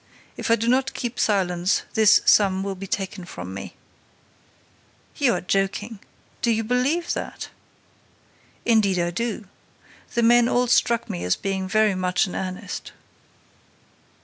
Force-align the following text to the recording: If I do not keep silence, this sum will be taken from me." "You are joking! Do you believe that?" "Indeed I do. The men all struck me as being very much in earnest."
If 0.35 0.49
I 0.49 0.55
do 0.55 0.67
not 0.67 0.95
keep 0.95 1.19
silence, 1.19 1.83
this 1.93 2.21
sum 2.25 2.63
will 2.63 2.73
be 2.73 2.87
taken 2.87 3.23
from 3.23 3.53
me." 3.53 3.75
"You 5.17 5.35
are 5.35 5.41
joking! 5.41 5.99
Do 6.41 6.49
you 6.49 6.63
believe 6.63 7.13
that?" 7.13 7.49
"Indeed 8.65 8.97
I 8.97 9.11
do. 9.11 9.45
The 10.15 10.23
men 10.23 10.49
all 10.49 10.65
struck 10.65 11.07
me 11.07 11.23
as 11.23 11.35
being 11.35 11.67
very 11.69 11.93
much 11.93 12.25
in 12.25 12.33
earnest." 12.35 12.93